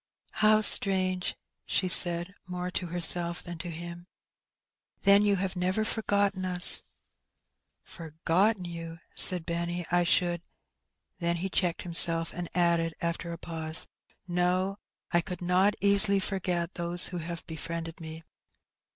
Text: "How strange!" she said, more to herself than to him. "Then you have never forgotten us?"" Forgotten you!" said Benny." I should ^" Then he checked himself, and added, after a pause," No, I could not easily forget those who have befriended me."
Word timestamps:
"How 0.43 0.61
strange!" 0.61 1.35
she 1.67 1.87
said, 1.87 2.33
more 2.47 2.71
to 2.71 2.87
herself 2.87 3.43
than 3.43 3.59
to 3.59 3.69
him. 3.69 4.07
"Then 5.03 5.21
you 5.21 5.35
have 5.35 5.55
never 5.55 5.85
forgotten 5.85 6.43
us?"" 6.43 6.81
Forgotten 7.83 8.65
you!" 8.65 8.97
said 9.15 9.45
Benny." 9.45 9.85
I 9.91 10.03
should 10.03 10.41
^" 10.43 10.43
Then 11.19 11.35
he 11.35 11.49
checked 11.49 11.83
himself, 11.83 12.33
and 12.33 12.49
added, 12.55 12.95
after 12.99 13.31
a 13.31 13.37
pause," 13.37 13.85
No, 14.27 14.79
I 15.11 15.21
could 15.21 15.43
not 15.43 15.75
easily 15.81 16.17
forget 16.19 16.73
those 16.73 17.09
who 17.09 17.17
have 17.19 17.45
befriended 17.45 18.01
me." 18.01 18.23